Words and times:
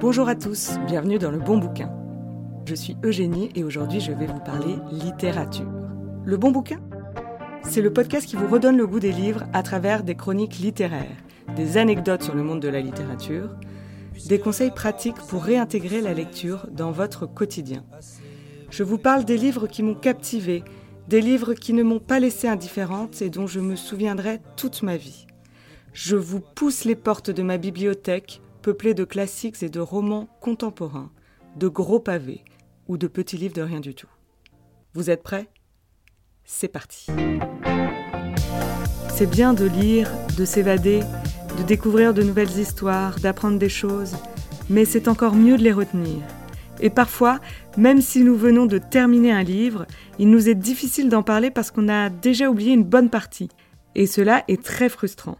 Bonjour 0.00 0.28
à 0.28 0.34
tous, 0.34 0.78
bienvenue 0.86 1.18
dans 1.18 1.30
le 1.30 1.38
bon 1.38 1.58
bouquin. 1.58 1.92
Je 2.64 2.74
suis 2.74 2.96
Eugénie 3.04 3.50
et 3.54 3.62
aujourd'hui 3.62 4.00
je 4.00 4.10
vais 4.10 4.26
vous 4.26 4.40
parler 4.40 4.76
littérature. 4.90 5.70
Le 6.24 6.36
bon 6.36 6.50
bouquin? 6.50 6.80
C'est 7.62 7.82
le 7.82 7.92
podcast 7.92 8.26
qui 8.26 8.36
vous 8.36 8.48
redonne 8.48 8.76
le 8.76 8.86
goût 8.86 9.00
des 9.00 9.12
livres 9.12 9.44
à 9.52 9.62
travers 9.62 10.02
des 10.02 10.14
chroniques 10.14 10.58
littéraires, 10.58 11.16
des 11.56 11.76
anecdotes 11.76 12.22
sur 12.22 12.34
le 12.34 12.42
monde 12.42 12.60
de 12.60 12.68
la 12.68 12.80
littérature, 12.80 13.50
des 14.26 14.38
conseils 14.38 14.70
pratiques 14.70 15.20
pour 15.28 15.44
réintégrer 15.44 16.00
la 16.00 16.14
lecture 16.14 16.66
dans 16.72 16.90
votre 16.90 17.26
quotidien. 17.26 17.84
Je 18.70 18.82
vous 18.82 18.98
parle 18.98 19.24
des 19.24 19.36
livres 19.36 19.66
qui 19.66 19.82
m'ont 19.82 19.94
captivé, 19.94 20.64
des 21.08 21.20
livres 21.20 21.54
qui 21.54 21.74
ne 21.74 21.82
m'ont 21.82 22.00
pas 22.00 22.18
laissé 22.18 22.48
indifférente 22.48 23.22
et 23.22 23.30
dont 23.30 23.46
je 23.46 23.60
me 23.60 23.76
souviendrai 23.76 24.40
toute 24.56 24.82
ma 24.82 24.96
vie. 24.96 25.26
Je 25.92 26.16
vous 26.16 26.40
pousse 26.40 26.84
les 26.84 26.96
portes 26.96 27.30
de 27.30 27.42
ma 27.42 27.58
bibliothèque 27.58 28.40
peuplé 28.62 28.94
de 28.94 29.04
classiques 29.04 29.62
et 29.62 29.68
de 29.68 29.80
romans 29.80 30.28
contemporains, 30.40 31.10
de 31.56 31.68
gros 31.68 31.98
pavés 31.98 32.44
ou 32.88 32.96
de 32.96 33.08
petits 33.08 33.36
livres 33.36 33.54
de 33.54 33.62
rien 33.62 33.80
du 33.80 33.94
tout. 33.94 34.08
Vous 34.94 35.10
êtes 35.10 35.22
prêts? 35.22 35.48
C'est 36.44 36.68
parti. 36.68 37.06
C'est 39.10 39.28
bien 39.28 39.52
de 39.52 39.64
lire, 39.64 40.10
de 40.38 40.44
s'évader, 40.44 41.00
de 41.58 41.62
découvrir 41.64 42.14
de 42.14 42.22
nouvelles 42.22 42.58
histoires, 42.58 43.18
d'apprendre 43.18 43.58
des 43.58 43.68
choses, 43.68 44.16
mais 44.70 44.84
c'est 44.84 45.08
encore 45.08 45.34
mieux 45.34 45.58
de 45.58 45.62
les 45.62 45.72
retenir. 45.72 46.22
Et 46.80 46.90
parfois, 46.90 47.40
même 47.76 48.00
si 48.00 48.22
nous 48.22 48.36
venons 48.36 48.66
de 48.66 48.78
terminer 48.78 49.32
un 49.32 49.42
livre, 49.42 49.86
il 50.18 50.30
nous 50.30 50.48
est 50.48 50.54
difficile 50.54 51.08
d'en 51.08 51.22
parler 51.22 51.50
parce 51.50 51.70
qu'on 51.70 51.88
a 51.88 52.10
déjà 52.10 52.48
oublié 52.48 52.72
une 52.72 52.84
bonne 52.84 53.10
partie. 53.10 53.48
Et 53.94 54.06
cela 54.06 54.44
est 54.48 54.62
très 54.62 54.88
frustrant. 54.88 55.38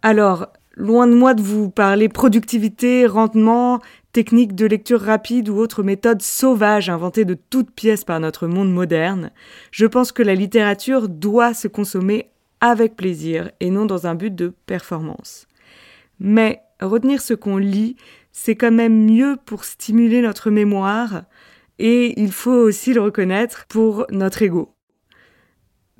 Alors, 0.00 0.48
Loin 0.74 1.06
de 1.06 1.14
moi 1.14 1.34
de 1.34 1.42
vous 1.42 1.68
parler 1.68 2.08
productivité, 2.08 3.06
rendement, 3.06 3.80
technique 4.12 4.54
de 4.54 4.64
lecture 4.64 5.00
rapide 5.00 5.50
ou 5.50 5.56
autres 5.56 5.82
méthodes 5.82 6.22
sauvages 6.22 6.88
inventées 6.88 7.26
de 7.26 7.34
toutes 7.34 7.70
pièces 7.70 8.04
par 8.04 8.20
notre 8.20 8.46
monde 8.46 8.72
moderne, 8.72 9.30
je 9.70 9.84
pense 9.84 10.12
que 10.12 10.22
la 10.22 10.34
littérature 10.34 11.10
doit 11.10 11.52
se 11.52 11.68
consommer 11.68 12.30
avec 12.60 12.96
plaisir 12.96 13.50
et 13.60 13.70
non 13.70 13.84
dans 13.84 14.06
un 14.06 14.14
but 14.14 14.34
de 14.34 14.54
performance. 14.64 15.46
Mais 16.18 16.62
retenir 16.80 17.20
ce 17.20 17.34
qu'on 17.34 17.58
lit, 17.58 17.96
c'est 18.30 18.56
quand 18.56 18.72
même 18.72 19.04
mieux 19.04 19.36
pour 19.44 19.64
stimuler 19.64 20.22
notre 20.22 20.50
mémoire 20.50 21.24
et 21.78 22.18
il 22.18 22.32
faut 22.32 22.50
aussi 22.50 22.94
le 22.94 23.02
reconnaître 23.02 23.66
pour 23.68 24.06
notre 24.10 24.42
ego. 24.42 24.74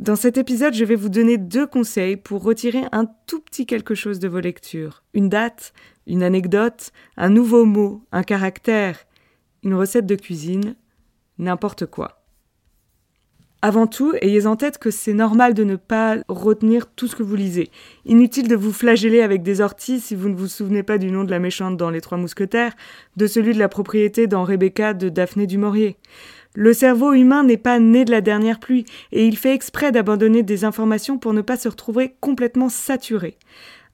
Dans 0.02 0.16
cet 0.16 0.36
épisode, 0.36 0.74
je 0.74 0.84
vais 0.84 0.96
vous 0.96 1.10
donner 1.10 1.38
deux 1.38 1.64
conseils 1.64 2.16
pour 2.16 2.42
retirer 2.42 2.82
un 2.90 3.06
tout 3.28 3.38
petit 3.38 3.66
quelque 3.66 3.94
chose 3.94 4.18
de 4.18 4.26
vos 4.26 4.40
lectures. 4.40 5.04
Une 5.14 5.28
date, 5.28 5.72
une 6.08 6.24
anecdote, 6.24 6.90
un 7.16 7.28
nouveau 7.28 7.64
mot, 7.64 8.02
un 8.10 8.24
caractère, 8.24 8.98
une 9.62 9.74
recette 9.74 10.06
de 10.06 10.16
cuisine, 10.16 10.74
n'importe 11.38 11.86
quoi. 11.86 12.20
Avant 13.64 13.86
tout, 13.86 14.12
ayez 14.20 14.46
en 14.46 14.56
tête 14.56 14.78
que 14.78 14.90
c'est 14.90 15.12
normal 15.12 15.54
de 15.54 15.62
ne 15.62 15.76
pas 15.76 16.16
retenir 16.26 16.88
tout 16.88 17.06
ce 17.06 17.14
que 17.14 17.22
vous 17.22 17.36
lisez. 17.36 17.70
Inutile 18.04 18.48
de 18.48 18.56
vous 18.56 18.72
flageller 18.72 19.22
avec 19.22 19.44
des 19.44 19.60
orties 19.60 20.00
si 20.00 20.16
vous 20.16 20.28
ne 20.28 20.34
vous 20.34 20.48
souvenez 20.48 20.82
pas 20.82 20.98
du 20.98 21.12
nom 21.12 21.22
de 21.22 21.30
la 21.30 21.38
méchante 21.38 21.76
dans 21.76 21.90
Les 21.90 22.00
Trois 22.00 22.18
Mousquetaires, 22.18 22.74
de 23.16 23.28
celui 23.28 23.54
de 23.54 23.60
la 23.60 23.68
propriété 23.68 24.26
dans 24.26 24.42
Rebecca 24.42 24.94
de 24.94 25.08
Daphné 25.08 25.46
du 25.46 25.58
Maurier. 25.58 25.96
Le 26.54 26.74
cerveau 26.74 27.14
humain 27.14 27.44
n'est 27.44 27.56
pas 27.56 27.78
né 27.78 28.04
de 28.04 28.10
la 28.10 28.20
dernière 28.20 28.60
pluie, 28.60 28.84
et 29.10 29.26
il 29.26 29.38
fait 29.38 29.54
exprès 29.54 29.90
d'abandonner 29.90 30.42
des 30.42 30.64
informations 30.64 31.18
pour 31.18 31.32
ne 31.32 31.40
pas 31.40 31.56
se 31.56 31.68
retrouver 31.68 32.14
complètement 32.20 32.68
saturé. 32.68 33.38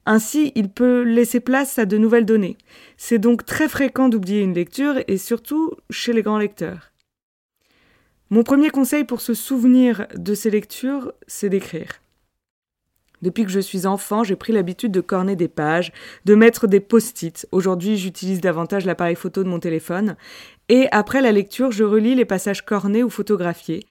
Ainsi, 0.07 0.53
il 0.55 0.71
peut 0.71 1.03
laisser 1.03 1.39
place 1.39 1.79
à 1.79 1.87
de 1.87 1.99
nouvelles 1.99 2.25
données. 2.25 2.57
C'est 2.97 3.19
donc 3.19 3.45
très 3.45 3.69
fréquent 3.69 4.09
d'oublier 4.09 4.41
une 4.41 4.55
lecture, 4.55 4.95
et 5.07 5.19
surtout 5.19 5.73
chez 5.91 6.13
les 6.13 6.23
grands 6.23 6.39
lecteurs. 6.39 6.93
Mon 8.31 8.43
premier 8.43 8.71
conseil 8.71 9.05
pour 9.05 9.21
se 9.21 9.35
souvenir 9.35 10.07
de 10.17 10.35
ces 10.35 10.51
lectures, 10.51 11.13
c'est 11.27 11.49
d'écrire. 11.49 12.01
Depuis 13.23 13.45
que 13.45 13.51
je 13.51 13.61
suis 13.61 13.87
enfant, 13.87 14.23
j'ai 14.23 14.37
pris 14.37 14.53
l'habitude 14.53 14.93
de 14.93 15.01
corner 15.01 15.37
des 15.37 15.49
pages, 15.49 15.93
de 16.25 16.35
mettre 16.35 16.67
des 16.67 16.81
post-it. 16.81 17.49
Aujourd'hui, 17.53 17.97
j'utilise 17.97 18.41
davantage 18.41 18.85
l'appareil 18.85 19.17
photo 19.17 19.43
de 19.43 19.49
mon 19.49 19.59
téléphone. 19.59 20.17
Et 20.69 20.87
après 20.93 21.21
la 21.21 21.33
lecture, 21.33 21.73
je 21.73 21.85
relis 21.85 22.15
les 22.15 22.25
passages 22.25 22.65
cornés 22.65 23.03
ou 23.03 23.11
photographiés. 23.11 23.87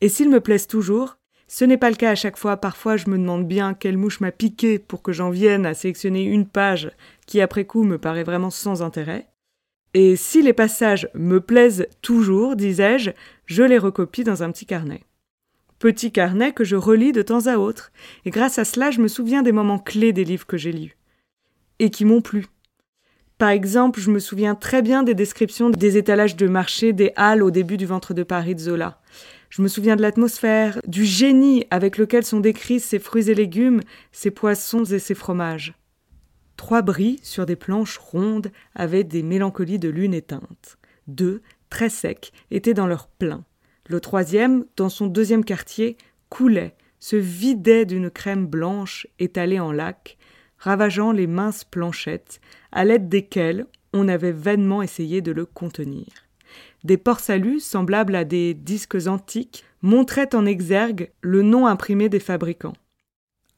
Et 0.00 0.08
s'ils 0.08 0.30
me 0.30 0.40
plaisent 0.40 0.68
toujours, 0.68 1.18
ce 1.48 1.64
n'est 1.64 1.78
pas 1.78 1.90
le 1.90 1.96
cas 1.96 2.10
à 2.10 2.14
chaque 2.14 2.36
fois. 2.36 2.56
Parfois, 2.56 2.96
je 2.96 3.08
me 3.10 3.18
demande 3.18 3.48
bien 3.48 3.74
quelle 3.74 3.96
mouche 3.96 4.20
m'a 4.20 4.30
piqué 4.30 4.78
pour 4.78 5.02
que 5.02 5.12
j'en 5.12 5.30
vienne 5.30 5.66
à 5.66 5.74
sélectionner 5.74 6.22
une 6.22 6.46
page 6.46 6.90
qui, 7.26 7.40
après 7.40 7.64
coup, 7.64 7.82
me 7.82 7.98
paraît 7.98 8.24
vraiment 8.24 8.50
sans 8.50 8.82
intérêt. 8.82 9.26
Et 9.94 10.16
si 10.16 10.42
les 10.42 10.52
passages 10.52 11.08
me 11.14 11.40
plaisent 11.40 11.88
toujours, 12.02 12.54
disais-je, 12.54 13.10
je 13.46 13.62
les 13.62 13.78
recopie 13.78 14.22
dans 14.22 14.42
un 14.42 14.52
petit 14.52 14.66
carnet 14.66 15.02
petit 15.78 16.12
carnet 16.12 16.52
que 16.52 16.64
je 16.64 16.76
relis 16.76 17.12
de 17.12 17.22
temps 17.22 17.46
à 17.46 17.56
autre, 17.56 17.92
et 18.24 18.30
grâce 18.30 18.58
à 18.58 18.64
cela 18.64 18.90
je 18.90 19.00
me 19.00 19.08
souviens 19.08 19.42
des 19.42 19.52
moments 19.52 19.78
clés 19.78 20.12
des 20.12 20.24
livres 20.24 20.46
que 20.46 20.56
j'ai 20.56 20.72
lus, 20.72 20.96
et 21.78 21.90
qui 21.90 22.04
m'ont 22.04 22.20
plu. 22.20 22.46
Par 23.38 23.50
exemple, 23.50 24.00
je 24.00 24.10
me 24.10 24.18
souviens 24.18 24.56
très 24.56 24.82
bien 24.82 25.04
des 25.04 25.14
descriptions 25.14 25.70
des 25.70 25.96
étalages 25.96 26.34
de 26.34 26.48
marché 26.48 26.92
des 26.92 27.12
halles 27.14 27.44
au 27.44 27.52
début 27.52 27.76
du 27.76 27.86
ventre 27.86 28.12
de 28.12 28.24
Paris 28.24 28.56
de 28.56 28.60
Zola. 28.60 29.00
Je 29.48 29.62
me 29.62 29.68
souviens 29.68 29.94
de 29.94 30.02
l'atmosphère, 30.02 30.80
du 30.86 31.04
génie 31.04 31.64
avec 31.70 31.98
lequel 31.98 32.24
sont 32.24 32.40
décrits 32.40 32.80
ces 32.80 32.98
fruits 32.98 33.30
et 33.30 33.34
légumes, 33.34 33.80
ces 34.10 34.32
poissons 34.32 34.84
et 34.84 34.98
ces 34.98 35.14
fromages. 35.14 35.74
Trois 36.56 36.82
bris 36.82 37.20
sur 37.22 37.46
des 37.46 37.54
planches 37.54 37.98
rondes 37.98 38.50
avaient 38.74 39.04
des 39.04 39.22
mélancolies 39.22 39.78
de 39.78 39.88
lune 39.88 40.14
éteinte. 40.14 40.76
Deux, 41.06 41.40
très 41.70 41.88
secs, 41.88 42.32
étaient 42.50 42.74
dans 42.74 42.88
leur 42.88 43.06
plein. 43.06 43.44
Le 43.88 44.00
troisième, 44.00 44.66
dans 44.76 44.90
son 44.90 45.06
deuxième 45.06 45.44
quartier, 45.44 45.96
coulait, 46.28 46.74
se 47.00 47.16
vidait 47.16 47.86
d'une 47.86 48.10
crème 48.10 48.46
blanche 48.46 49.06
étalée 49.18 49.60
en 49.60 49.72
lac, 49.72 50.18
ravageant 50.58 51.10
les 51.10 51.26
minces 51.26 51.64
planchettes, 51.64 52.40
à 52.70 52.84
l'aide 52.84 53.08
desquelles 53.08 53.66
on 53.94 54.08
avait 54.08 54.32
vainement 54.32 54.82
essayé 54.82 55.22
de 55.22 55.32
le 55.32 55.46
contenir. 55.46 56.06
Des 56.84 56.98
port-saluts, 56.98 57.60
semblables 57.60 58.14
à 58.14 58.24
des 58.24 58.52
disques 58.52 59.06
antiques, 59.06 59.64
montraient 59.80 60.34
en 60.34 60.44
exergue 60.44 61.10
le 61.22 61.42
nom 61.42 61.66
imprimé 61.66 62.10
des 62.10 62.20
fabricants. 62.20 62.76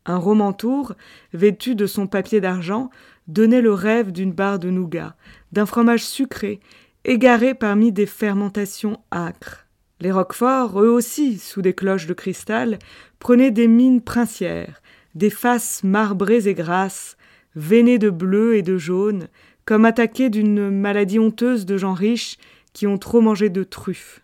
Un 0.06 0.16
romantour, 0.16 0.94
vêtu 1.32 1.74
de 1.74 1.86
son 1.86 2.06
papier 2.06 2.40
d'argent, 2.40 2.90
donnait 3.26 3.60
le 3.60 3.72
rêve 3.72 4.12
d'une 4.12 4.32
barre 4.32 4.60
de 4.60 4.70
nougat, 4.70 5.16
d'un 5.50 5.66
fromage 5.66 6.04
sucré, 6.04 6.60
égaré 7.04 7.54
parmi 7.54 7.90
des 7.90 8.06
fermentations 8.06 8.98
âcres. 9.12 9.66
Les 10.00 10.12
Roquefort, 10.12 10.80
eux 10.80 10.88
aussi, 10.88 11.38
sous 11.38 11.60
des 11.60 11.74
cloches 11.74 12.06
de 12.06 12.14
cristal, 12.14 12.78
prenaient 13.18 13.50
des 13.50 13.68
mines 13.68 14.00
princières, 14.00 14.80
des 15.14 15.28
faces 15.28 15.84
marbrées 15.84 16.48
et 16.48 16.54
grasses, 16.54 17.18
veinées 17.54 17.98
de 17.98 18.08
bleu 18.08 18.56
et 18.56 18.62
de 18.62 18.78
jaune, 18.78 19.28
comme 19.66 19.84
attaquées 19.84 20.30
d'une 20.30 20.70
maladie 20.70 21.18
honteuse 21.18 21.66
de 21.66 21.76
gens 21.76 21.92
riches 21.92 22.38
qui 22.72 22.86
ont 22.86 22.96
trop 22.96 23.20
mangé 23.20 23.50
de 23.50 23.62
truffes. 23.62 24.22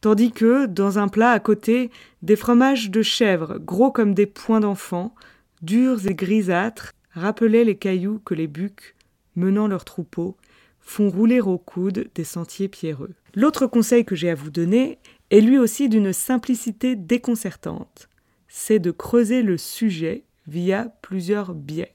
Tandis 0.00 0.30
que, 0.30 0.66
dans 0.66 1.00
un 1.00 1.08
plat 1.08 1.30
à 1.30 1.40
côté, 1.40 1.90
des 2.22 2.36
fromages 2.36 2.90
de 2.90 3.02
chèvre, 3.02 3.58
gros 3.58 3.90
comme 3.90 4.14
des 4.14 4.26
poings 4.26 4.60
d'enfant, 4.60 5.14
durs 5.62 6.06
et 6.06 6.14
grisâtres, 6.14 6.92
rappelaient 7.12 7.64
les 7.64 7.76
cailloux 7.76 8.20
que 8.24 8.34
les 8.34 8.46
bucs, 8.46 8.94
menant 9.34 9.66
leurs 9.66 9.84
troupeaux, 9.84 10.36
font 10.80 11.10
rouler 11.10 11.40
au 11.40 11.58
coude 11.58 12.08
des 12.14 12.24
sentiers 12.24 12.68
pierreux. 12.68 13.14
L'autre 13.36 13.66
conseil 13.66 14.06
que 14.06 14.16
j'ai 14.16 14.30
à 14.30 14.34
vous 14.34 14.50
donner 14.50 14.98
est 15.30 15.42
lui 15.42 15.58
aussi 15.58 15.90
d'une 15.90 16.14
simplicité 16.14 16.96
déconcertante. 16.96 18.08
C'est 18.48 18.78
de 18.78 18.90
creuser 18.90 19.42
le 19.42 19.58
sujet 19.58 20.24
via 20.46 20.88
plusieurs 21.02 21.52
biais. 21.52 21.92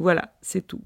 Voilà, 0.00 0.34
c'est 0.42 0.66
tout. 0.66 0.80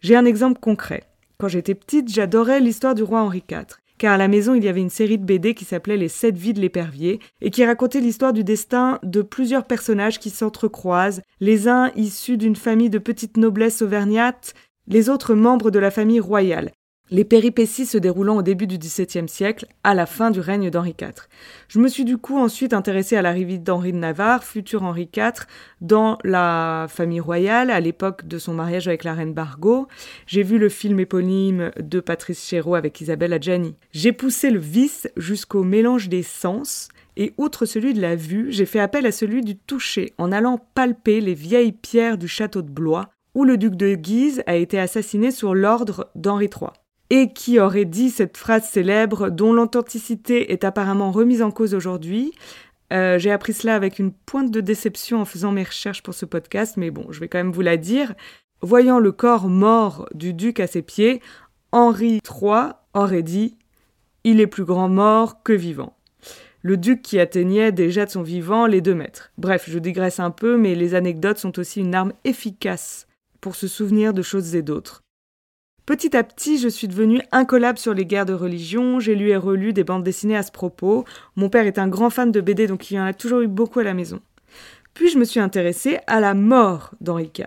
J'ai 0.00 0.14
un 0.14 0.24
exemple 0.24 0.60
concret. 0.60 1.02
Quand 1.38 1.48
j'étais 1.48 1.74
petite, 1.74 2.08
j'adorais 2.08 2.60
l'histoire 2.60 2.94
du 2.94 3.02
roi 3.02 3.20
Henri 3.20 3.42
IV, 3.50 3.66
car 3.98 4.12
à 4.12 4.16
la 4.16 4.28
maison 4.28 4.54
il 4.54 4.62
y 4.62 4.68
avait 4.68 4.80
une 4.80 4.90
série 4.90 5.18
de 5.18 5.24
BD 5.24 5.54
qui 5.54 5.64
s'appelait 5.64 5.96
Les 5.96 6.08
Sept 6.08 6.36
Vies 6.36 6.52
de 6.52 6.60
l'épervier, 6.60 7.18
et 7.40 7.50
qui 7.50 7.64
racontait 7.64 8.00
l'histoire 8.00 8.32
du 8.32 8.44
destin 8.44 9.00
de 9.02 9.22
plusieurs 9.22 9.64
personnages 9.64 10.20
qui 10.20 10.30
s'entrecroisent, 10.30 11.22
les 11.40 11.66
uns 11.66 11.90
issus 11.96 12.36
d'une 12.36 12.54
famille 12.54 12.90
de 12.90 12.98
petite 12.98 13.38
noblesse 13.38 13.82
auvergnate, 13.82 14.54
les 14.86 15.10
autres 15.10 15.34
membres 15.34 15.72
de 15.72 15.80
la 15.80 15.90
famille 15.90 16.20
royale, 16.20 16.70
les 17.10 17.24
péripéties 17.24 17.86
se 17.86 17.98
déroulant 17.98 18.36
au 18.36 18.42
début 18.42 18.66
du 18.66 18.78
XVIIe 18.78 19.28
siècle, 19.28 19.66
à 19.84 19.94
la 19.94 20.06
fin 20.06 20.30
du 20.30 20.40
règne 20.40 20.70
d'Henri 20.70 20.94
IV. 21.00 21.28
Je 21.68 21.78
me 21.78 21.88
suis 21.88 22.04
du 22.04 22.18
coup 22.18 22.38
ensuite 22.38 22.72
intéressée 22.72 23.16
à 23.16 23.22
l'arrivée 23.22 23.58
d'Henri 23.58 23.92
de 23.92 23.98
Navarre, 23.98 24.44
futur 24.44 24.82
Henri 24.82 25.08
IV, 25.14 25.46
dans 25.80 26.18
la 26.24 26.86
famille 26.88 27.20
royale 27.20 27.70
à 27.70 27.80
l'époque 27.80 28.26
de 28.26 28.38
son 28.38 28.54
mariage 28.54 28.88
avec 28.88 29.04
la 29.04 29.14
reine 29.14 29.34
Bargot. 29.34 29.88
J'ai 30.26 30.42
vu 30.42 30.58
le 30.58 30.68
film 30.68 31.00
éponyme 31.00 31.70
de 31.78 32.00
Patrice 32.00 32.46
Chéreau 32.46 32.74
avec 32.74 33.00
Isabelle 33.00 33.32
Adjani. 33.32 33.74
J'ai 33.92 34.12
poussé 34.12 34.50
le 34.50 34.58
vice 34.58 35.08
jusqu'au 35.16 35.64
mélange 35.64 36.08
des 36.08 36.22
sens, 36.22 36.88
et 37.16 37.34
outre 37.36 37.66
celui 37.66 37.94
de 37.94 38.00
la 38.00 38.14
vue, 38.14 38.52
j'ai 38.52 38.66
fait 38.66 38.78
appel 38.78 39.04
à 39.04 39.12
celui 39.12 39.42
du 39.42 39.56
toucher 39.56 40.12
en 40.18 40.30
allant 40.30 40.60
palper 40.74 41.20
les 41.20 41.34
vieilles 41.34 41.72
pierres 41.72 42.16
du 42.16 42.28
château 42.28 42.62
de 42.62 42.70
Blois 42.70 43.10
où 43.34 43.44
le 43.44 43.56
duc 43.56 43.76
de 43.76 43.94
Guise 43.94 44.42
a 44.46 44.56
été 44.56 44.80
assassiné 44.80 45.30
sur 45.30 45.54
l'ordre 45.54 46.10
d'Henri 46.16 46.46
III. 46.46 46.70
Et 47.10 47.32
qui 47.32 47.58
aurait 47.58 47.84
dit 47.86 48.10
cette 48.10 48.36
phrase 48.36 48.64
célèbre 48.64 49.30
dont 49.30 49.52
l'authenticité 49.52 50.52
est 50.52 50.64
apparemment 50.64 51.10
remise 51.10 51.42
en 51.42 51.50
cause 51.50 51.74
aujourd'hui. 51.74 52.32
Euh, 52.92 53.18
j'ai 53.18 53.30
appris 53.30 53.52
cela 53.52 53.74
avec 53.74 53.98
une 53.98 54.12
pointe 54.12 54.50
de 54.50 54.60
déception 54.60 55.20
en 55.20 55.24
faisant 55.24 55.52
mes 55.52 55.64
recherches 55.64 56.02
pour 56.02 56.14
ce 56.14 56.26
podcast, 56.26 56.76
mais 56.76 56.90
bon, 56.90 57.06
je 57.10 57.20
vais 57.20 57.28
quand 57.28 57.38
même 57.38 57.52
vous 57.52 57.62
la 57.62 57.76
dire. 57.76 58.14
Voyant 58.60 58.98
le 58.98 59.12
corps 59.12 59.48
mort 59.48 60.08
du 60.14 60.34
duc 60.34 60.60
à 60.60 60.66
ses 60.66 60.82
pieds, 60.82 61.22
Henri 61.72 62.20
III 62.28 62.72
aurait 62.94 63.22
dit 63.22 63.56
Il 64.24 64.40
est 64.40 64.46
plus 64.46 64.64
grand 64.64 64.88
mort 64.88 65.42
que 65.42 65.52
vivant 65.52 65.94
le 66.62 66.76
duc 66.76 67.02
qui 67.02 67.18
atteignait 67.18 67.72
déjà 67.72 68.04
de 68.04 68.10
son 68.10 68.22
vivant 68.22 68.66
les 68.66 68.80
deux 68.80 68.94
mètres. 68.94 69.30
Bref, 69.38 69.64
je 69.68 69.78
digresse 69.78 70.20
un 70.20 70.30
peu, 70.30 70.56
mais 70.56 70.74
les 70.74 70.94
anecdotes 70.94 71.38
sont 71.38 71.58
aussi 71.58 71.80
une 71.80 71.94
arme 71.94 72.12
efficace 72.24 73.06
pour 73.40 73.54
se 73.54 73.68
souvenir 73.68 74.12
de 74.12 74.22
choses 74.22 74.54
et 74.54 74.62
d'autres. 74.62 75.02
Petit 75.88 76.14
à 76.18 76.22
petit, 76.22 76.58
je 76.58 76.68
suis 76.68 76.86
devenue 76.86 77.22
incollable 77.32 77.78
sur 77.78 77.94
les 77.94 78.04
guerres 78.04 78.26
de 78.26 78.34
religion, 78.34 79.00
j'ai 79.00 79.14
lu 79.14 79.30
et 79.30 79.38
relu 79.38 79.72
des 79.72 79.84
bandes 79.84 80.04
dessinées 80.04 80.36
à 80.36 80.42
ce 80.42 80.52
propos. 80.52 81.06
Mon 81.34 81.48
père 81.48 81.66
est 81.66 81.78
un 81.78 81.88
grand 81.88 82.10
fan 82.10 82.30
de 82.30 82.42
BD, 82.42 82.66
donc 82.66 82.90
il 82.90 82.96
y 82.96 83.00
en 83.00 83.06
a 83.06 83.14
toujours 83.14 83.40
eu 83.40 83.46
beaucoup 83.46 83.78
à 83.78 83.84
la 83.84 83.94
maison. 83.94 84.20
Puis 84.92 85.08
je 85.08 85.18
me 85.18 85.24
suis 85.24 85.40
intéressée 85.40 85.98
à 86.06 86.20
la 86.20 86.34
mort 86.34 86.90
d'Henri 87.00 87.30
IV. 87.34 87.46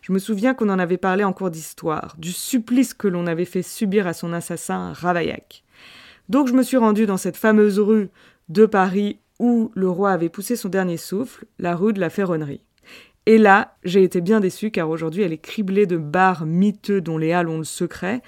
Je 0.00 0.12
me 0.12 0.20
souviens 0.20 0.54
qu'on 0.54 0.68
en 0.68 0.78
avait 0.78 0.96
parlé 0.96 1.24
en 1.24 1.32
cours 1.32 1.50
d'histoire, 1.50 2.14
du 2.18 2.30
supplice 2.30 2.94
que 2.94 3.08
l'on 3.08 3.26
avait 3.26 3.44
fait 3.44 3.62
subir 3.62 4.06
à 4.06 4.12
son 4.12 4.32
assassin 4.32 4.92
Ravaillac. 4.92 5.64
Donc 6.28 6.46
je 6.46 6.52
me 6.52 6.62
suis 6.62 6.76
rendue 6.76 7.06
dans 7.06 7.16
cette 7.16 7.36
fameuse 7.36 7.80
rue 7.80 8.10
de 8.48 8.64
Paris 8.64 9.18
où 9.40 9.72
le 9.74 9.90
roi 9.90 10.12
avait 10.12 10.28
poussé 10.28 10.54
son 10.54 10.68
dernier 10.68 10.98
souffle, 10.98 11.46
la 11.58 11.74
rue 11.74 11.92
de 11.92 11.98
la 11.98 12.10
Ferronnerie. 12.10 12.62
Et 13.26 13.38
là, 13.38 13.76
j'ai 13.84 14.02
été 14.02 14.20
bien 14.20 14.40
déçue 14.40 14.72
car 14.72 14.90
aujourd'hui 14.90 15.22
elle 15.22 15.32
est 15.32 15.38
criblée 15.38 15.86
de 15.86 15.96
bars 15.96 16.44
miteux 16.44 17.00
dont 17.00 17.18
les 17.18 17.32
halles 17.32 17.48
ont 17.48 17.58
le 17.58 17.64
secret. 17.64 18.20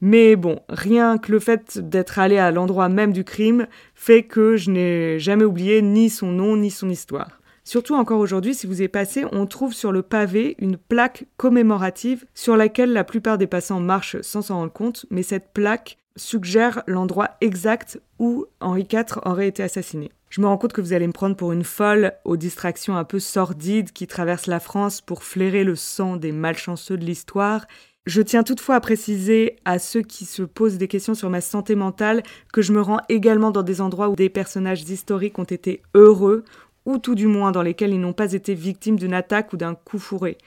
Mais 0.00 0.36
bon, 0.36 0.60
rien 0.70 1.18
que 1.18 1.32
le 1.32 1.38
fait 1.38 1.78
d'être 1.78 2.18
allé 2.18 2.38
à 2.38 2.50
l'endroit 2.50 2.88
même 2.88 3.12
du 3.12 3.24
crime 3.24 3.66
fait 3.94 4.22
que 4.22 4.56
je 4.56 4.70
n'ai 4.70 5.18
jamais 5.18 5.44
oublié 5.44 5.82
ni 5.82 6.08
son 6.08 6.32
nom 6.32 6.56
ni 6.56 6.70
son 6.70 6.88
histoire. 6.88 7.37
Surtout 7.68 7.96
encore 7.96 8.20
aujourd'hui, 8.20 8.54
si 8.54 8.66
vous 8.66 8.80
y 8.80 8.88
passé, 8.88 9.26
on 9.30 9.44
trouve 9.44 9.74
sur 9.74 9.92
le 9.92 10.00
pavé 10.00 10.56
une 10.58 10.78
plaque 10.78 11.26
commémorative 11.36 12.24
sur 12.32 12.56
laquelle 12.56 12.94
la 12.94 13.04
plupart 13.04 13.36
des 13.36 13.46
passants 13.46 13.78
marchent 13.78 14.18
sans 14.22 14.40
s'en 14.40 14.56
rendre 14.56 14.72
compte, 14.72 15.04
mais 15.10 15.22
cette 15.22 15.52
plaque 15.52 15.98
suggère 16.16 16.82
l'endroit 16.86 17.32
exact 17.42 18.00
où 18.18 18.46
Henri 18.60 18.88
IV 18.90 19.20
aurait 19.26 19.48
été 19.48 19.62
assassiné. 19.62 20.10
Je 20.30 20.40
me 20.40 20.46
rends 20.46 20.56
compte 20.56 20.72
que 20.72 20.80
vous 20.80 20.94
allez 20.94 21.06
me 21.06 21.12
prendre 21.12 21.36
pour 21.36 21.52
une 21.52 21.62
folle 21.62 22.14
aux 22.24 22.38
distractions 22.38 22.96
un 22.96 23.04
peu 23.04 23.18
sordides 23.18 23.92
qui 23.92 24.06
traversent 24.06 24.46
la 24.46 24.60
France 24.60 25.02
pour 25.02 25.22
flairer 25.22 25.62
le 25.62 25.76
sang 25.76 26.16
des 26.16 26.32
malchanceux 26.32 26.96
de 26.96 27.04
l'histoire. 27.04 27.66
Je 28.06 28.22
tiens 28.22 28.44
toutefois 28.44 28.76
à 28.76 28.80
préciser 28.80 29.56
à 29.66 29.78
ceux 29.78 30.00
qui 30.00 30.24
se 30.24 30.42
posent 30.42 30.78
des 30.78 30.88
questions 30.88 31.14
sur 31.14 31.28
ma 31.28 31.42
santé 31.42 31.74
mentale 31.74 32.22
que 32.50 32.62
je 32.62 32.72
me 32.72 32.80
rends 32.80 33.02
également 33.10 33.50
dans 33.50 33.62
des 33.62 33.82
endroits 33.82 34.08
où 34.08 34.16
des 34.16 34.30
personnages 34.30 34.80
historiques 34.88 35.38
ont 35.38 35.44
été 35.44 35.82
heureux 35.92 36.44
ou 36.88 36.96
tout 36.96 37.14
du 37.14 37.26
moins 37.26 37.52
dans 37.52 37.60
lesquels 37.60 37.92
ils 37.92 38.00
n'ont 38.00 38.14
pas 38.14 38.32
été 38.32 38.54
victimes 38.54 38.98
d'une 38.98 39.12
attaque 39.12 39.52
ou 39.52 39.58
d'un 39.58 39.74
coup 39.74 39.98
fourré, 39.98 40.38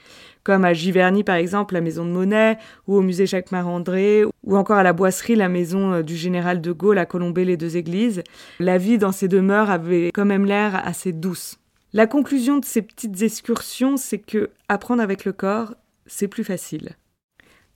comme 0.42 0.64
à 0.64 0.72
Giverny 0.72 1.22
par 1.22 1.36
exemple, 1.36 1.74
la 1.74 1.80
maison 1.80 2.04
de 2.04 2.10
Monet, 2.10 2.58
ou 2.88 2.96
au 2.96 3.00
musée 3.00 3.26
Jacques-Marandré, 3.26 4.24
ou 4.24 4.56
encore 4.56 4.78
à 4.78 4.82
la 4.82 4.92
Boisserie, 4.92 5.36
la 5.36 5.48
maison 5.48 5.92
euh, 5.92 6.02
du 6.02 6.16
général 6.16 6.60
de 6.60 6.72
Gaulle 6.72 6.98
à 6.98 7.06
Colombey 7.06 7.44
les 7.44 7.56
deux 7.56 7.76
églises. 7.76 8.24
La 8.58 8.76
vie 8.76 8.98
dans 8.98 9.12
ces 9.12 9.28
demeures 9.28 9.70
avait 9.70 10.10
quand 10.12 10.24
même 10.24 10.44
l'air 10.44 10.84
assez 10.84 11.12
douce. 11.12 11.58
La 11.92 12.08
conclusion 12.08 12.58
de 12.58 12.64
ces 12.64 12.82
petites 12.82 13.22
excursions, 13.22 13.96
c'est 13.96 14.18
que 14.18 14.50
apprendre 14.68 15.02
avec 15.02 15.24
le 15.24 15.32
corps, 15.32 15.74
c'est 16.06 16.26
plus 16.26 16.42
facile. 16.42 16.96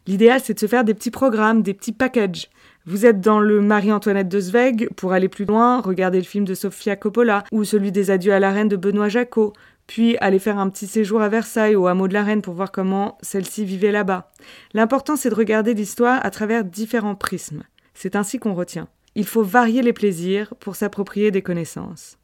L'idéal, 0.08 0.40
c'est 0.42 0.54
de 0.54 0.58
se 0.58 0.66
faire 0.66 0.82
des 0.82 0.94
petits 0.94 1.10
programmes, 1.12 1.62
des 1.62 1.74
petits 1.74 1.92
packages. 1.92 2.48
Vous 2.88 3.04
êtes 3.04 3.20
dans 3.20 3.40
le 3.40 3.60
Marie-Antoinette 3.60 4.28
de 4.28 4.38
Zweig, 4.38 4.88
pour 4.94 5.12
aller 5.12 5.28
plus 5.28 5.44
loin, 5.44 5.80
regardez 5.80 6.18
le 6.18 6.24
film 6.24 6.44
de 6.44 6.54
Sofia 6.54 6.94
Coppola, 6.94 7.42
ou 7.50 7.64
celui 7.64 7.90
des 7.90 8.12
Adieux 8.12 8.32
à 8.32 8.38
la 8.38 8.52
Reine 8.52 8.68
de 8.68 8.76
Benoît 8.76 9.08
Jacot, 9.08 9.54
puis 9.88 10.16
aller 10.18 10.38
faire 10.38 10.58
un 10.58 10.70
petit 10.70 10.86
séjour 10.86 11.20
à 11.20 11.28
Versailles, 11.28 11.74
au 11.74 11.88
hameau 11.88 12.06
de 12.06 12.14
la 12.14 12.22
Reine, 12.22 12.42
pour 12.42 12.54
voir 12.54 12.70
comment 12.70 13.18
celle-ci 13.22 13.64
vivait 13.64 13.90
là-bas. 13.90 14.30
L'important, 14.72 15.16
c'est 15.16 15.30
de 15.30 15.34
regarder 15.34 15.74
l'histoire 15.74 16.24
à 16.24 16.30
travers 16.30 16.64
différents 16.64 17.16
prismes. 17.16 17.64
C'est 17.92 18.14
ainsi 18.14 18.38
qu'on 18.38 18.54
retient. 18.54 18.86
Il 19.16 19.26
faut 19.26 19.42
varier 19.42 19.82
les 19.82 19.92
plaisirs 19.92 20.54
pour 20.60 20.76
s'approprier 20.76 21.32
des 21.32 21.42
connaissances. 21.42 22.18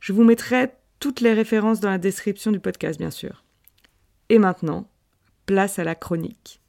Je 0.00 0.12
vous 0.12 0.24
mettrai 0.24 0.72
toutes 0.98 1.20
les 1.20 1.34
références 1.34 1.78
dans 1.78 1.90
la 1.90 1.98
description 1.98 2.50
du 2.50 2.58
podcast, 2.58 2.98
bien 2.98 3.12
sûr. 3.12 3.44
Et 4.28 4.40
maintenant, 4.40 4.88
place 5.46 5.78
à 5.78 5.84
la 5.84 5.94
chronique. 5.94 6.60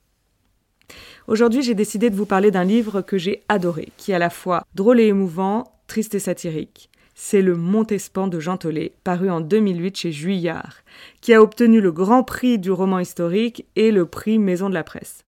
Aujourd'hui, 1.27 1.61
j'ai 1.61 1.75
décidé 1.75 2.09
de 2.09 2.15
vous 2.15 2.25
parler 2.25 2.51
d'un 2.51 2.63
livre 2.63 3.01
que 3.01 3.17
j'ai 3.17 3.43
adoré, 3.49 3.89
qui 3.97 4.11
est 4.11 4.15
à 4.15 4.19
la 4.19 4.29
fois 4.29 4.63
drôle 4.75 4.99
et 4.99 5.07
émouvant, 5.07 5.71
triste 5.87 6.15
et 6.15 6.19
satirique. 6.19 6.89
C'est 7.15 7.41
Le 7.41 7.55
Montespan 7.55 8.27
de 8.27 8.39
Jean 8.39 8.57
Tollet, 8.57 8.93
paru 9.03 9.29
en 9.29 9.41
2008 9.41 9.97
chez 9.97 10.11
Juillard, 10.11 10.77
qui 11.19 11.33
a 11.33 11.41
obtenu 11.41 11.81
le 11.81 11.91
Grand 11.91 12.23
Prix 12.23 12.57
du 12.59 12.71
roman 12.71 12.99
historique 12.99 13.65
et 13.75 13.91
le 13.91 14.05
prix 14.05 14.39
Maison 14.39 14.69
de 14.69 14.73
la 14.73 14.85
Presse. 14.85 15.25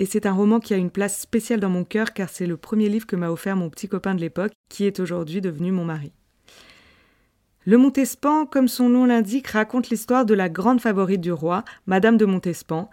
Et 0.00 0.06
c'est 0.06 0.26
un 0.26 0.32
roman 0.32 0.60
qui 0.60 0.74
a 0.74 0.78
une 0.78 0.90
place 0.90 1.20
spéciale 1.20 1.60
dans 1.60 1.68
mon 1.68 1.84
cœur 1.84 2.12
car 2.12 2.28
c'est 2.28 2.46
le 2.46 2.56
premier 2.56 2.88
livre 2.88 3.06
que 3.06 3.16
m'a 3.16 3.30
offert 3.30 3.54
mon 3.54 3.70
petit 3.70 3.86
copain 3.86 4.14
de 4.14 4.20
l'époque, 4.20 4.52
qui 4.68 4.84
est 4.84 4.98
aujourd'hui 4.98 5.40
devenu 5.40 5.72
mon 5.72 5.84
mari. 5.84 6.10
Le 7.66 7.76
Montespan, 7.76 8.46
comme 8.46 8.68
son 8.68 8.88
nom 8.88 9.04
l'indique, 9.04 9.48
raconte 9.48 9.90
l'histoire 9.90 10.24
de 10.24 10.32
la 10.32 10.48
grande 10.48 10.80
favorite 10.80 11.20
du 11.20 11.30
roi, 11.30 11.62
Madame 11.86 12.16
de 12.16 12.24
Montespan, 12.24 12.88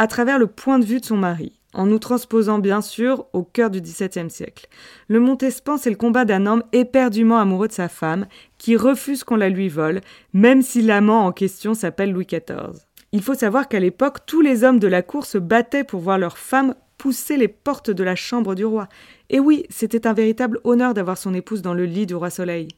à 0.00 0.06
travers 0.06 0.38
le 0.38 0.46
point 0.46 0.78
de 0.78 0.84
vue 0.86 0.98
de 0.98 1.04
son 1.04 1.18
mari, 1.18 1.52
en 1.74 1.84
nous 1.84 1.98
transposant 1.98 2.58
bien 2.58 2.80
sûr 2.80 3.26
au 3.34 3.42
cœur 3.42 3.68
du 3.68 3.82
XVIIe 3.82 4.30
siècle. 4.30 4.66
Le 5.08 5.20
Montespan, 5.20 5.76
c'est 5.76 5.90
le 5.90 5.96
combat 5.96 6.24
d'un 6.24 6.46
homme 6.46 6.62
éperdument 6.72 7.38
amoureux 7.38 7.68
de 7.68 7.74
sa 7.74 7.90
femme, 7.90 8.24
qui 8.56 8.76
refuse 8.76 9.24
qu'on 9.24 9.36
la 9.36 9.50
lui 9.50 9.68
vole, 9.68 10.00
même 10.32 10.62
si 10.62 10.80
l'amant 10.80 11.26
en 11.26 11.32
question 11.32 11.74
s'appelle 11.74 12.12
Louis 12.12 12.24
XIV. 12.24 12.80
Il 13.12 13.20
faut 13.20 13.34
savoir 13.34 13.68
qu'à 13.68 13.78
l'époque, 13.78 14.24
tous 14.24 14.40
les 14.40 14.64
hommes 14.64 14.78
de 14.78 14.88
la 14.88 15.02
cour 15.02 15.26
se 15.26 15.36
battaient 15.36 15.84
pour 15.84 16.00
voir 16.00 16.16
leur 16.16 16.38
femme 16.38 16.74
pousser 16.96 17.36
les 17.36 17.48
portes 17.48 17.90
de 17.90 18.02
la 18.02 18.16
chambre 18.16 18.54
du 18.54 18.64
roi. 18.64 18.88
Et 19.28 19.38
oui, 19.38 19.66
c'était 19.68 20.06
un 20.06 20.14
véritable 20.14 20.60
honneur 20.64 20.94
d'avoir 20.94 21.18
son 21.18 21.34
épouse 21.34 21.60
dans 21.60 21.74
le 21.74 21.84
lit 21.84 22.06
du 22.06 22.14
roi 22.14 22.30
Soleil. 22.30 22.68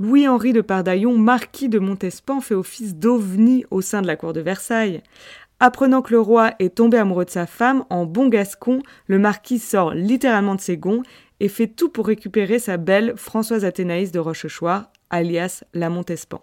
Louis-Henri 0.00 0.52
de 0.52 0.60
Pardaillon, 0.60 1.18
marquis 1.18 1.68
de 1.68 1.80
Montespan, 1.80 2.40
fait 2.40 2.54
office 2.54 2.94
d'ovni 2.94 3.64
au 3.70 3.80
sein 3.80 4.00
de 4.00 4.06
la 4.06 4.14
cour 4.14 4.32
de 4.32 4.40
Versailles. 4.40 5.02
Apprenant 5.60 6.02
que 6.02 6.12
le 6.12 6.20
roi 6.20 6.52
est 6.60 6.76
tombé 6.76 6.98
amoureux 6.98 7.24
de 7.24 7.30
sa 7.30 7.46
femme, 7.46 7.84
en 7.90 8.06
bon 8.06 8.28
gascon, 8.28 8.80
le 9.08 9.18
marquis 9.18 9.58
sort 9.58 9.92
littéralement 9.92 10.54
de 10.54 10.60
ses 10.60 10.76
gonds 10.76 11.02
et 11.40 11.48
fait 11.48 11.66
tout 11.66 11.88
pour 11.88 12.06
récupérer 12.06 12.60
sa 12.60 12.76
belle 12.76 13.14
Françoise 13.16 13.64
Athénaïs 13.64 14.12
de 14.12 14.20
Rochechouart, 14.20 14.92
alias 15.10 15.64
la 15.74 15.90
Montespan. 15.90 16.40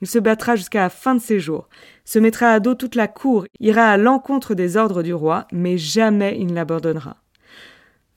Il 0.00 0.06
se 0.06 0.20
battra 0.20 0.54
jusqu'à 0.54 0.82
la 0.82 0.90
fin 0.90 1.16
de 1.16 1.20
ses 1.20 1.40
jours, 1.40 1.68
se 2.04 2.20
mettra 2.20 2.50
à 2.52 2.60
dos 2.60 2.76
toute 2.76 2.94
la 2.94 3.08
cour, 3.08 3.46
ira 3.58 3.86
à 3.86 3.96
l'encontre 3.96 4.54
des 4.54 4.76
ordres 4.76 5.02
du 5.02 5.12
roi, 5.12 5.48
mais 5.50 5.76
jamais 5.76 6.36
il 6.38 6.46
ne 6.46 6.54
l'abandonnera. 6.54 7.16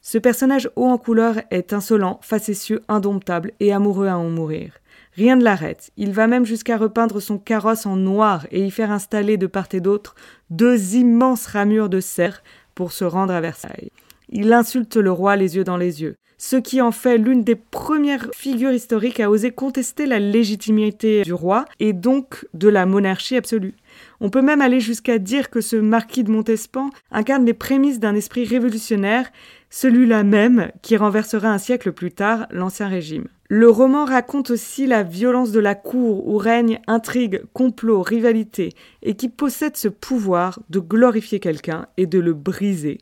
Ce 0.01 0.19
personnage 0.19 0.69
haut 0.75 0.85
en 0.85 0.99
couleur 0.99 1.41
est 1.49 1.73
insolent, 1.73 2.19
facétieux, 2.21 2.83
indomptable 2.87 3.53
et 3.59 3.73
amoureux 3.73 4.07
à 4.07 4.17
en 4.19 4.29
mourir. 4.29 4.73
Rien 5.15 5.37
ne 5.37 5.43
l'arrête. 5.43 5.91
Il 5.95 6.11
va 6.11 6.27
même 6.27 6.45
jusqu'à 6.45 6.77
repeindre 6.77 7.21
son 7.21 7.37
carrosse 7.37 7.85
en 7.85 7.95
noir 7.95 8.45
et 8.51 8.65
y 8.65 8.71
faire 8.71 8.91
installer 8.91 9.37
de 9.37 9.47
part 9.47 9.69
et 9.71 9.79
d'autre 9.79 10.15
deux 10.49 10.95
immenses 10.95 11.47
ramures 11.47 11.89
de 11.89 12.01
cerf 12.01 12.43
pour 12.75 12.91
se 12.91 13.05
rendre 13.05 13.33
à 13.33 13.39
Versailles. 13.39 13.91
Il 14.29 14.51
insulte 14.51 14.97
le 14.97 15.11
roi 15.11 15.37
les 15.37 15.55
yeux 15.55 15.63
dans 15.63 15.77
les 15.77 16.01
yeux, 16.01 16.15
ce 16.37 16.57
qui 16.57 16.81
en 16.81 16.91
fait 16.91 17.17
l'une 17.17 17.43
des 17.43 17.55
premières 17.55 18.27
figures 18.33 18.73
historiques 18.73 19.21
à 19.21 19.29
oser 19.29 19.51
contester 19.51 20.05
la 20.05 20.19
légitimité 20.19 21.21
du 21.21 21.33
roi 21.33 21.63
et 21.79 21.93
donc 21.93 22.45
de 22.53 22.67
la 22.67 22.85
monarchie 22.85 23.37
absolue. 23.37 23.75
On 24.19 24.29
peut 24.29 24.41
même 24.41 24.61
aller 24.61 24.81
jusqu'à 24.81 25.17
dire 25.17 25.49
que 25.49 25.61
ce 25.61 25.77
marquis 25.77 26.25
de 26.25 26.31
Montespan 26.31 26.89
incarne 27.11 27.45
les 27.45 27.53
prémices 27.53 27.99
d'un 27.99 28.15
esprit 28.15 28.45
révolutionnaire, 28.45 29.31
celui-là 29.69 30.23
même 30.23 30.71
qui 30.81 30.97
renversera 30.97 31.49
un 31.49 31.57
siècle 31.57 31.93
plus 31.93 32.11
tard 32.11 32.47
l'Ancien 32.49 32.89
Régime. 32.89 33.27
Le 33.47 33.69
roman 33.69 34.05
raconte 34.05 34.49
aussi 34.49 34.87
la 34.87 35.03
violence 35.03 35.51
de 35.51 35.59
la 35.59 35.75
cour 35.75 36.27
où 36.27 36.37
règne 36.37 36.79
intrigue, 36.87 37.43
complot, 37.53 38.01
rivalité, 38.01 38.73
et 39.03 39.15
qui 39.15 39.29
possède 39.29 39.77
ce 39.77 39.87
pouvoir 39.87 40.59
de 40.69 40.79
glorifier 40.79 41.39
quelqu'un 41.39 41.87
et 41.97 42.07
de 42.07 42.17
le 42.17 42.33
briser 42.33 43.01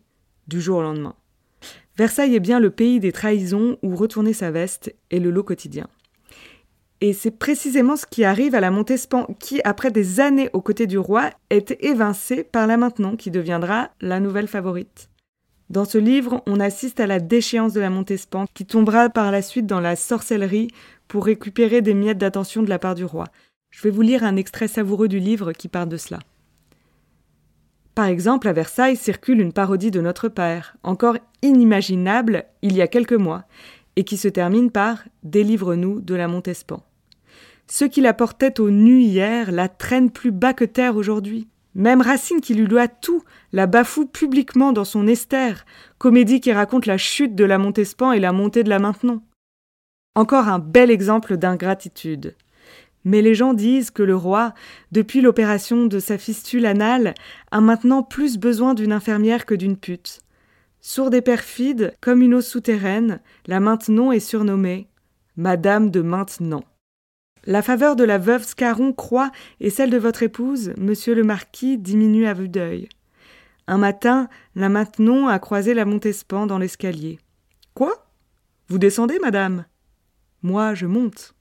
du 0.49 0.59
jour 0.59 0.79
au 0.79 0.81
lendemain. 0.81 1.15
Versailles 1.97 2.35
est 2.35 2.41
bien 2.41 2.59
le 2.59 2.71
pays 2.71 2.99
des 2.99 3.13
trahisons 3.13 3.77
où 3.83 3.95
retourner 3.95 4.33
sa 4.33 4.51
veste 4.51 4.93
est 5.11 5.19
le 5.19 5.31
lot 5.31 5.43
quotidien. 5.43 5.87
Et 6.99 7.13
c'est 7.13 7.31
précisément 7.31 7.95
ce 7.95 8.05
qui 8.05 8.25
arrive 8.25 8.55
à 8.55 8.59
la 8.59 8.71
Montespan, 8.71 9.27
qui, 9.39 9.61
après 9.63 9.91
des 9.91 10.19
années 10.19 10.49
aux 10.51 10.61
côtés 10.61 10.87
du 10.87 10.97
roi, 10.97 11.29
est 11.49 11.77
évincée 11.81 12.43
par 12.43 12.67
la 12.67 12.75
maintenant, 12.75 13.15
qui 13.15 13.31
deviendra 13.31 13.91
la 14.01 14.19
nouvelle 14.19 14.47
favorite. 14.47 15.09
Dans 15.73 15.85
ce 15.85 15.97
livre, 15.97 16.43
on 16.45 16.59
assiste 16.59 16.99
à 16.99 17.07
la 17.07 17.19
déchéance 17.19 17.73
de 17.73 17.79
la 17.79 17.89
Montespan, 17.89 18.45
qui 18.53 18.63
tombera 18.63 19.09
par 19.09 19.31
la 19.31 19.41
suite 19.41 19.65
dans 19.65 19.79
la 19.79 19.95
sorcellerie 19.95 20.67
pour 21.07 21.25
récupérer 21.25 21.81
des 21.81 21.95
miettes 21.95 22.19
d'attention 22.19 22.61
de 22.61 22.69
la 22.69 22.77
part 22.77 22.93
du 22.93 23.05
roi. 23.05 23.25
Je 23.71 23.81
vais 23.81 23.89
vous 23.89 24.03
lire 24.03 24.23
un 24.23 24.35
extrait 24.35 24.67
savoureux 24.67 25.07
du 25.07 25.17
livre 25.17 25.51
qui 25.51 25.69
parle 25.69 25.89
de 25.89 25.97
cela. 25.97 26.19
Par 27.95 28.05
exemple, 28.05 28.47
à 28.47 28.53
Versailles 28.53 28.95
circule 28.95 29.41
une 29.41 29.51
parodie 29.51 29.89
de 29.89 29.99
Notre 29.99 30.29
Père, 30.29 30.77
encore 30.83 31.17
inimaginable 31.41 32.45
il 32.61 32.75
y 32.75 32.83
a 32.83 32.87
quelques 32.87 33.13
mois, 33.13 33.45
et 33.95 34.03
qui 34.03 34.17
se 34.17 34.27
termine 34.27 34.69
par 34.69 35.03
Délivre-nous 35.23 36.01
de 36.01 36.13
la 36.13 36.27
Montespan. 36.27 36.83
Ceux 37.65 37.87
qui 37.87 38.01
la 38.01 38.13
portaient 38.13 38.59
au 38.59 38.69
nu 38.69 39.01
hier 39.01 39.51
la 39.51 39.69
traînent 39.69 40.11
plus 40.11 40.31
bas 40.31 40.53
que 40.53 40.65
terre 40.65 40.95
aujourd'hui. 40.95 41.47
Même 41.75 42.01
Racine, 42.01 42.41
qui 42.41 42.53
lui 42.53 42.67
doit 42.67 42.87
tout, 42.87 43.23
la 43.51 43.65
bafoue 43.65 44.05
publiquement 44.05 44.73
dans 44.73 44.85
son 44.85 45.07
Esther, 45.07 45.65
comédie 45.97 46.39
qui 46.39 46.53
raconte 46.53 46.85
la 46.85 46.97
chute 46.97 47.35
de 47.35 47.45
la 47.45 47.57
Montespan 47.57 48.11
et 48.11 48.19
la 48.19 48.31
montée 48.31 48.63
de 48.63 48.69
la 48.69 48.79
Maintenon. 48.79 49.21
Encore 50.15 50.47
un 50.47 50.59
bel 50.59 50.91
exemple 50.91 51.37
d'ingratitude. 51.37 52.35
Mais 53.05 53.21
les 53.21 53.35
gens 53.35 53.53
disent 53.53 53.89
que 53.89 54.03
le 54.03 54.15
roi, 54.15 54.53
depuis 54.91 55.21
l'opération 55.21 55.87
de 55.87 55.99
sa 55.99 56.17
fistule 56.17 56.65
anale, 56.65 57.15
a 57.51 57.59
maintenant 57.59 58.03
plus 58.03 58.37
besoin 58.37 58.75
d'une 58.75 58.93
infirmière 58.93 59.45
que 59.45 59.55
d'une 59.55 59.77
pute. 59.77 60.19
Sourde 60.79 61.15
et 61.15 61.21
perfide, 61.21 61.95
comme 62.01 62.21
une 62.21 62.35
eau 62.35 62.41
souterraine, 62.41 63.19
la 63.47 63.59
Maintenon 63.59 64.11
est 64.11 64.19
surnommée 64.19 64.87
Madame 65.35 65.89
de 65.89 66.01
Maintenant. 66.01 66.63
La 67.45 67.61
faveur 67.61 67.97
de 67.97 68.05
la 68.05 68.17
veuve 68.17 68.45
Scarron 68.45 68.93
croît 68.93 69.31
et 69.59 69.69
celle 69.69 69.89
de 69.89 69.97
votre 69.97 70.23
épouse, 70.23 70.73
monsieur 70.77 71.13
le 71.13 71.23
marquis, 71.23 71.77
diminue 71.77 72.25
à 72.25 72.33
vue 72.33 72.47
d'œil. 72.47 72.87
Un 73.67 73.77
matin, 73.77 74.29
la 74.55 74.69
Maintenon 74.69 75.27
a 75.27 75.39
croisé 75.39 75.73
la 75.73 75.83
Montespan 75.83 76.47
dans 76.47 76.57
l'escalier. 76.57 77.19
Quoi? 77.73 78.07
Vous 78.69 78.77
descendez, 78.77 79.19
madame? 79.19 79.65
Moi, 80.41 80.73
je 80.73 80.85
monte. 80.85 81.35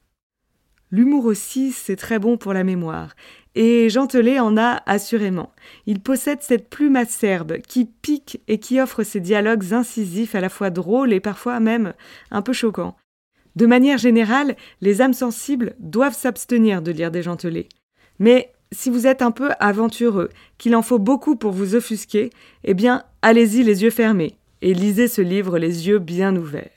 L'humour 0.91 1.25
aussi, 1.25 1.73
c'est 1.73 1.97
très 1.97 2.19
bon 2.19 2.37
pour 2.37 2.53
la 2.53 2.65
mémoire. 2.65 3.15
Et 3.55 3.89
Gentelet 3.89 4.41
en 4.41 4.57
a 4.57 4.83
assurément. 4.87 5.53
Il 5.87 6.01
possède 6.01 6.43
cette 6.43 6.69
plume 6.69 6.97
acerbe 6.97 7.59
qui 7.59 7.85
pique 7.85 8.41
et 8.49 8.59
qui 8.59 8.81
offre 8.81 9.03
ses 9.03 9.21
dialogues 9.21 9.73
incisifs 9.73 10.35
à 10.35 10.41
la 10.41 10.49
fois 10.49 10.71
drôles 10.71 11.13
et 11.13 11.21
parfois 11.21 11.61
même 11.61 11.95
un 12.31 12.43
peu 12.43 12.53
choquants. 12.53 12.97
De 13.57 13.67
manière 13.67 13.99
générale, 13.99 14.57
les 14.81 15.03
âmes 15.03 15.13
sensibles 15.13 15.75
doivent 15.79 16.17
s'abstenir 16.17 16.83
de 16.83 16.91
lire 16.91 17.11
des 17.11 17.23
gentelets. 17.23 17.69
Mais 18.19 18.53
si 18.73 18.89
vous 18.89 19.07
êtes 19.07 19.23
un 19.23 19.31
peu 19.31 19.51
aventureux, 19.61 20.31
qu'il 20.59 20.75
en 20.75 20.83
faut 20.83 20.99
beaucoup 20.99 21.37
pour 21.37 21.53
vous 21.53 21.75
offusquer, 21.75 22.31
eh 22.65 22.75
bien, 22.75 23.05
allez-y 23.21 23.63
les 23.63 23.83
yeux 23.83 23.91
fermés 23.91 24.37
et 24.63 24.75
lisez 24.75 25.09
ce 25.09 25.21
livre 25.21 25.59
les 25.59 25.89
yeux 25.89 25.99
bien 25.99 26.35
ouverts. 26.37 26.71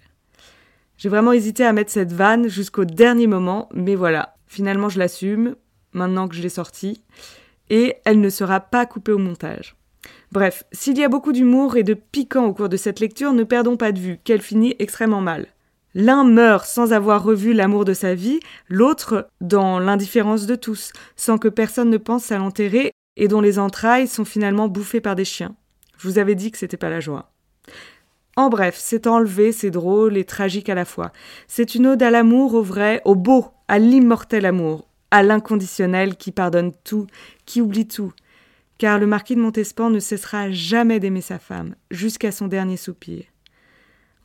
J'ai 0.97 1.09
vraiment 1.09 1.31
hésité 1.31 1.63
à 1.63 1.73
mettre 1.73 1.91
cette 1.91 2.13
vanne 2.13 2.47
jusqu'au 2.47 2.85
dernier 2.85 3.27
moment, 3.27 3.69
mais 3.73 3.95
voilà, 3.95 4.35
finalement 4.47 4.89
je 4.89 4.99
l'assume, 4.99 5.55
maintenant 5.93 6.27
que 6.27 6.35
je 6.35 6.41
l'ai 6.41 6.49
sortie, 6.49 7.01
et 7.69 7.95
elle 8.05 8.19
ne 8.19 8.29
sera 8.29 8.59
pas 8.59 8.85
coupée 8.85 9.11
au 9.11 9.17
montage. 9.17 9.75
Bref, 10.31 10.63
s'il 10.71 10.97
y 10.97 11.03
a 11.03 11.09
beaucoup 11.09 11.31
d'humour 11.31 11.77
et 11.77 11.83
de 11.83 11.93
piquant 11.93 12.45
au 12.45 12.53
cours 12.53 12.69
de 12.69 12.77
cette 12.77 12.99
lecture, 12.99 13.33
ne 13.33 13.43
perdons 13.43 13.77
pas 13.77 13.91
de 13.91 13.99
vue 13.99 14.19
qu'elle 14.23 14.41
finit 14.41 14.75
extrêmement 14.79 15.21
mal. 15.21 15.47
L'un 15.97 16.25
meurt 16.25 16.65
sans 16.65 16.91
avoir 16.91 17.23
revu 17.23 17.53
l'amour 17.53 17.85
de 17.85 17.93
sa 17.93 18.15
vie, 18.15 18.41
l'autre 18.67 19.29
dans 19.39 19.79
l'indifférence 19.79 20.45
de 20.45 20.55
tous, 20.55 20.91
sans 21.15 21.37
que 21.37 21.47
personne 21.47 21.89
ne 21.89 21.97
pense 21.97 22.33
à 22.33 22.37
l'enterrer 22.37 22.91
et 23.15 23.29
dont 23.29 23.39
les 23.39 23.59
entrailles 23.59 24.09
sont 24.09 24.25
finalement 24.25 24.67
bouffées 24.67 24.99
par 24.99 25.15
des 25.15 25.23
chiens. 25.23 25.55
Je 25.97 26.09
vous 26.09 26.19
avais 26.19 26.35
dit 26.35 26.51
que 26.51 26.57
c'était 26.57 26.75
pas 26.75 26.89
la 26.89 26.99
joie. 26.99 27.31
En 28.35 28.49
bref, 28.49 28.75
c'est 28.77 29.07
enlevé, 29.07 29.53
c'est 29.53 29.71
drôle 29.71 30.17
et 30.17 30.25
tragique 30.25 30.67
à 30.67 30.75
la 30.75 30.83
fois. 30.83 31.13
C'est 31.47 31.75
une 31.75 31.87
ode 31.87 32.03
à 32.03 32.11
l'amour, 32.11 32.55
au 32.55 32.61
vrai, 32.61 33.01
au 33.05 33.15
beau, 33.15 33.45
à 33.69 33.79
l'immortel 33.79 34.45
amour, 34.45 34.89
à 35.11 35.23
l'inconditionnel 35.23 36.17
qui 36.17 36.33
pardonne 36.33 36.73
tout, 36.83 37.07
qui 37.45 37.61
oublie 37.61 37.87
tout. 37.87 38.11
Car 38.77 38.99
le 38.99 39.07
marquis 39.07 39.35
de 39.35 39.41
Montespan 39.41 39.89
ne 39.89 39.99
cessera 39.99 40.51
jamais 40.51 40.99
d'aimer 40.99 41.21
sa 41.21 41.39
femme, 41.39 41.75
jusqu'à 41.89 42.33
son 42.33 42.49
dernier 42.49 42.75
soupir. 42.75 43.23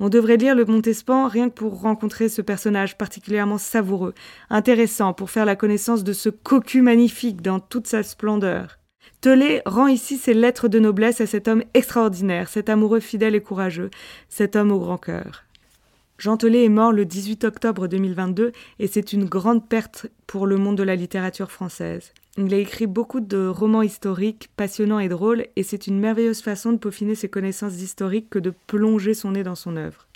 On 0.03 0.09
devrait 0.09 0.39
lire 0.39 0.55
le 0.55 0.65
Montespan 0.65 1.29
rien 1.29 1.51
que 1.51 1.55
pour 1.55 1.83
rencontrer 1.83 2.31
ce 2.31 2.41
personnage 2.41 2.97
particulièrement 2.97 3.59
savoureux, 3.59 4.15
intéressant 4.49 5.13
pour 5.13 5.31
faire 5.31 5.45
la 5.45 5.57
connaissance 5.57 6.05
de 6.05 6.15
ce 6.15 6.31
cocu 6.31 6.81
magnifique 6.81 7.43
dans 7.43 7.61
toute 7.61 7.87
sa 7.87 8.03
splendeur. 8.03 8.79
Tolé 9.21 9.61
rend 9.67 9.89
ici 9.89 10.17
ses 10.17 10.33
lettres 10.33 10.69
de 10.69 10.79
noblesse 10.79 11.21
à 11.21 11.27
cet 11.27 11.49
homme 11.49 11.65
extraordinaire, 11.75 12.49
cet 12.49 12.71
amoureux 12.71 13.01
fidèle 13.01 13.35
et 13.35 13.43
courageux, 13.43 13.91
cet 14.31 14.57
homme 14.57 14.73
au 14.73 14.79
grand 14.79 14.97
cœur. 14.97 15.45
Jean 16.17 16.39
Tolé 16.39 16.65
est 16.65 16.71
mort 16.71 16.93
le 16.93 17.05
18 17.05 17.45
octobre 17.45 17.87
2022 17.87 18.53
et 18.79 18.87
c'est 18.87 19.13
une 19.13 19.27
grande 19.27 19.69
perte 19.69 20.07
pour 20.27 20.47
le 20.47 20.57
monde 20.57 20.79
de 20.79 20.83
la 20.83 20.97
littérature 20.97 21.51
française. 21.51 22.15
Il 22.43 22.55
a 22.55 22.59
écrit 22.59 22.87
beaucoup 22.87 23.21
de 23.21 23.47
romans 23.47 23.83
historiques, 23.83 24.49
passionnants 24.57 24.99
et 24.99 25.11
drôles, 25.11 25.47
et 25.57 25.63
c'est 25.63 25.87
une 25.87 26.01
merveilleuse 26.01 26.41
façon 26.41 26.73
de 26.73 26.79
peaufiner 26.79 27.15
ses 27.15 27.29
connaissances 27.29 27.83
historiques 27.83 28.31
que 28.31 28.39
de 28.39 28.55
plonger 28.67 29.13
son 29.13 29.33
nez 29.33 29.43
dans 29.43 29.55
son 29.55 29.77
œuvre. 29.77 30.07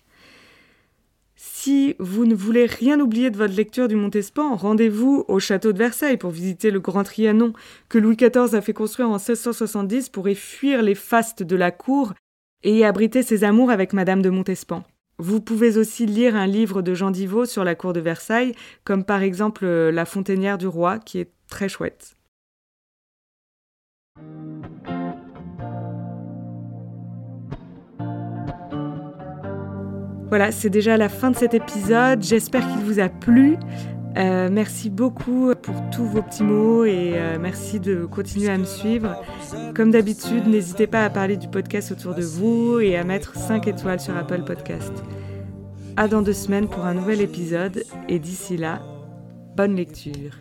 Si 1.37 1.95
vous 1.99 2.25
ne 2.25 2.35
voulez 2.35 2.65
rien 2.65 2.99
oublier 2.99 3.31
de 3.31 3.37
votre 3.37 3.55
lecture 3.55 3.89
du 3.89 3.97
Montespan, 3.97 4.57
rendez-vous 4.57 5.27
au 5.29 5.39
château 5.39 5.73
de 5.73 5.79
Versailles 5.79 6.17
pour 6.17 6.31
visiter 6.31 6.71
le 6.71 6.81
Grand 6.81 7.05
Trianon 7.05 7.53
que 7.91 7.99
Louis 7.99 8.17
XIV 8.17 8.55
a 8.55 8.63
fait 8.63 8.73
construire 8.73 9.09
en 9.11 9.19
1670 9.19 10.09
pour 10.09 10.27
y 10.27 10.35
fuir 10.35 10.81
les 10.81 10.95
fastes 10.95 11.43
de 11.43 11.57
la 11.57 11.73
cour 11.73 12.15
et 12.63 12.75
y 12.79 12.85
abriter 12.85 13.23
ses 13.23 13.45
amours 13.45 13.71
avec 13.71 13.93
Madame 13.93 14.23
de 14.23 14.31
Montespan. 14.31 14.83
Vous 15.19 15.43
pouvez 15.43 15.77
aussi 15.77 16.07
lire 16.07 16.35
un 16.35 16.47
livre 16.47 16.81
de 16.81 16.95
Jean 16.95 17.11
Divot 17.11 17.45
sur 17.45 17.65
la 17.65 17.75
cour 17.75 17.93
de 17.93 18.01
Versailles, 18.01 18.55
comme 18.83 19.05
par 19.05 19.23
exemple 19.23 19.67
La 19.67 20.07
Fontainière 20.07 20.57
du 20.59 20.67
Roi, 20.67 20.99
qui 20.99 21.19
est 21.19 21.34
très 21.49 21.69
chouette. 21.69 22.17
Voilà, 30.29 30.51
c'est 30.51 30.71
déjà 30.71 30.97
la 30.97 31.09
fin 31.09 31.31
de 31.31 31.37
cet 31.37 31.55
épisode. 31.55 32.23
J'espère 32.23 32.67
qu'il 32.67 32.81
vous 32.85 32.99
a 32.99 33.09
plu. 33.09 33.57
Euh, 34.17 34.49
merci 34.51 34.91
beaucoup 34.91 35.53
pour 35.61 35.75
tous 35.91 36.05
vos 36.05 36.23
petits 36.23 36.45
mots 36.45 36.85
et 36.85 37.13
euh, 37.15 37.37
merci 37.41 37.81
de 37.81 38.05
continuer 38.05 38.49
à 38.49 38.59
me 38.59 38.65
suivre. 38.65 39.23
Comme 39.75 39.91
d'habitude, 39.91 40.47
n'hésitez 40.47 40.87
pas 40.87 41.05
à 41.05 41.11
parler 41.11 41.37
du 41.37 41.49
podcast 41.49 41.93
autour 41.93 42.15
de 42.15 42.23
vous 42.23 42.81
et 42.81 42.97
à 42.97 43.05
mettre 43.05 43.37
5 43.37 43.67
étoiles 43.67 44.01
sur 44.01 44.17
Apple 44.17 44.43
Podcast. 44.45 44.93
À 45.97 46.09
dans 46.09 46.23
deux 46.23 46.33
semaines 46.33 46.69
pour 46.69 46.85
un 46.85 46.95
nouvel 46.95 47.21
épisode 47.21 47.85
et 48.09 48.19
d'ici 48.19 48.57
là, 48.57 48.83
bonne 49.57 49.77
lecture. 49.77 50.33